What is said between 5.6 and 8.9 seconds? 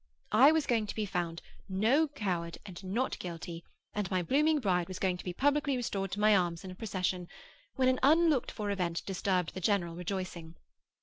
restored to my arms in a procession, when an unlooked for